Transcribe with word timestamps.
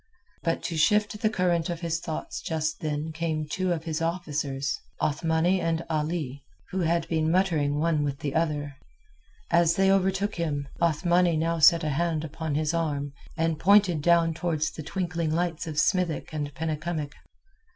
But 0.41 0.63
to 0.63 0.77
shift 0.77 1.19
the 1.21 1.29
current 1.29 1.69
of 1.69 1.81
his 1.81 1.99
thoughts 1.99 2.41
just 2.41 2.79
then 2.79 3.11
came 3.11 3.47
two 3.47 3.71
of 3.71 3.83
his 3.83 4.01
officers—Othmani 4.01 5.61
and 5.61 5.85
Ali, 5.91 6.43
who 6.71 6.79
had 6.79 7.07
been 7.07 7.29
muttering 7.29 7.77
one 7.77 8.03
with 8.03 8.17
the 8.21 8.33
other. 8.33 8.77
As 9.51 9.75
they 9.75 9.91
overtook 9.91 10.33
him, 10.37 10.67
Othmani 10.81 11.37
set 11.61 11.83
now 11.83 11.87
a 11.87 11.91
hand 11.91 12.23
upon 12.23 12.55
his 12.55 12.73
arm, 12.73 13.13
and 13.37 13.59
pointed 13.59 14.01
down 14.01 14.33
towards 14.33 14.71
the 14.71 14.81
twinkling 14.81 15.29
lights 15.31 15.67
of 15.67 15.77
Smithick 15.77 16.33
and 16.33 16.51
Penycumwick. 16.55 17.13